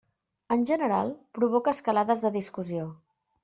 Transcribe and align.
En 0.55 0.65
general 0.69 1.11
provoca 1.39 1.77
escalades 1.77 2.27
de 2.29 2.35
discussió. 2.41 2.91